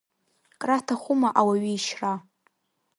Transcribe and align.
Краҭахума 0.61 1.29
ауаҩы 1.39 1.69
ишьра? 1.77 2.13